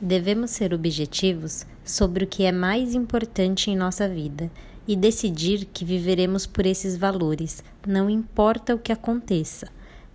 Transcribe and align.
Devemos 0.00 0.52
ser 0.52 0.72
objetivos 0.72 1.66
sobre 1.84 2.24
o 2.24 2.26
que 2.26 2.44
é 2.44 2.52
mais 2.52 2.94
importante 2.94 3.70
em 3.70 3.76
nossa 3.76 4.08
vida 4.08 4.50
e 4.88 4.96
decidir 4.96 5.66
que 5.66 5.84
viveremos 5.84 6.46
por 6.46 6.64
esses 6.64 6.96
valores, 6.96 7.62
não 7.86 8.08
importa 8.08 8.74
o 8.74 8.78
que 8.78 8.92
aconteça. 8.92 9.68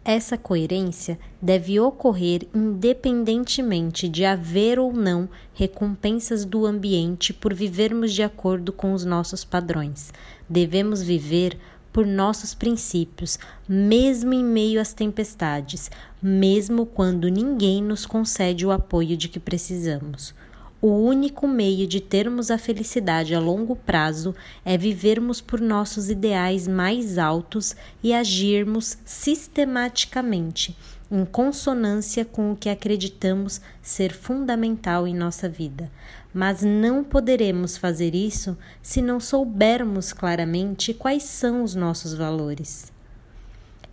Essa 0.04 0.38
coerência 0.38 1.20
deve 1.42 1.80
ocorrer 1.80 2.48
independentemente 2.54 4.08
de 4.08 4.26
haver 4.26 4.80
ou 4.80 4.92
não 4.92 5.30
recompensas 5.54 6.46
do 6.46 6.66
ambiente 6.66 7.32
por 7.32 7.54
vivermos 7.54 8.12
de 8.12 8.22
acordo 8.22 8.74
com 8.74 8.94
os 8.94 9.06
nossos 9.06 9.44
padrões. 9.44 10.12
Devemos 10.50 11.02
viver 11.02 11.58
por 11.96 12.06
nossos 12.06 12.54
princípios, 12.54 13.40
mesmo 13.66 14.34
em 14.34 14.44
meio 14.44 14.82
às 14.82 14.92
tempestades, 14.92 15.90
mesmo 16.22 16.86
quando 16.86 17.30
ninguém 17.30 17.82
nos 17.82 18.06
concede 18.06 18.66
o 18.66 18.72
apoio 18.72 19.16
de 19.16 19.30
que 19.30 19.40
precisamos. 19.40 20.36
O 20.82 20.90
único 20.90 21.48
meio 21.48 21.88
de 21.88 22.00
termos 22.00 22.52
a 22.52 22.58
felicidade 22.58 23.34
a 23.34 23.40
longo 23.40 23.76
prazo 23.76 24.36
é 24.64 24.78
vivermos 24.78 25.42
por 25.42 25.60
nossos 25.60 26.10
ideais 26.10 26.68
mais 26.68 27.18
altos 27.18 27.76
e 28.04 28.14
agirmos 28.14 28.98
sistematicamente, 29.06 30.78
em 31.10 31.24
consonância 31.24 32.26
com 32.26 32.52
o 32.52 32.56
que 32.56 32.70
acreditamos 32.70 33.62
ser 33.82 34.12
fundamental 34.12 35.08
em 35.08 35.16
nossa 35.16 35.48
vida. 35.48 35.90
Mas 36.34 36.62
não 36.62 37.04
poderemos 37.04 37.78
fazer 37.78 38.14
isso 38.14 38.58
se 38.82 39.02
não 39.02 39.20
soubermos 39.20 40.12
claramente 40.12 40.94
quais 40.94 41.24
são 41.24 41.64
os 41.64 41.74
nossos 41.74 42.14
valores. 42.14 42.92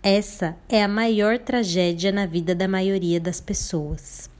Essa 0.03 0.57
é 0.67 0.83
a 0.83 0.87
maior 0.87 1.39
tragédia 1.39 2.11
na 2.11 2.25
vida 2.25 2.53
da 2.53 2.67
maioria 2.67 3.21
das 3.21 3.39
pessoas. 3.39 4.32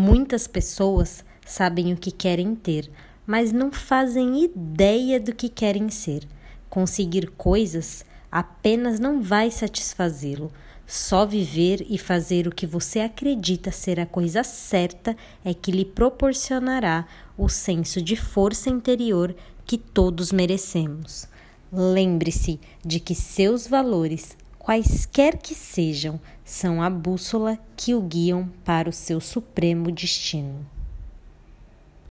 Muitas 0.00 0.46
pessoas 0.46 1.24
sabem 1.44 1.92
o 1.92 1.96
que 1.96 2.12
querem 2.12 2.54
ter, 2.54 2.88
mas 3.26 3.50
não 3.50 3.72
fazem 3.72 4.44
ideia 4.44 5.18
do 5.18 5.34
que 5.34 5.48
querem 5.48 5.90
ser. 5.90 6.22
Conseguir 6.70 7.32
coisas 7.32 8.04
apenas 8.30 9.00
não 9.00 9.20
vai 9.20 9.50
satisfazê-lo. 9.50 10.52
Só 10.86 11.26
viver 11.26 11.84
e 11.90 11.98
fazer 11.98 12.46
o 12.46 12.54
que 12.54 12.64
você 12.64 13.00
acredita 13.00 13.72
ser 13.72 13.98
a 13.98 14.06
coisa 14.06 14.44
certa 14.44 15.16
é 15.44 15.52
que 15.52 15.72
lhe 15.72 15.84
proporcionará 15.84 17.04
o 17.36 17.48
senso 17.48 18.00
de 18.00 18.14
força 18.14 18.70
interior 18.70 19.34
que 19.66 19.76
todos 19.76 20.30
merecemos. 20.30 21.26
Lembre-se 21.72 22.60
de 22.86 23.00
que 23.00 23.16
seus 23.16 23.66
valores 23.66 24.36
quaisquer 24.68 25.38
que 25.38 25.54
sejam, 25.54 26.20
são 26.44 26.82
a 26.82 26.90
bússola 26.90 27.58
que 27.74 27.94
o 27.94 28.02
guiam 28.02 28.50
para 28.66 28.90
o 28.90 28.92
seu 28.92 29.18
supremo 29.18 29.90
destino. 29.90 30.66